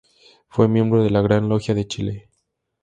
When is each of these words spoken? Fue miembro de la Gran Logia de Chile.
Fue 0.49 0.67
miembro 0.67 1.03
de 1.03 1.11
la 1.11 1.21
Gran 1.21 1.47
Logia 1.47 1.75
de 1.75 1.85
Chile. 1.85 2.29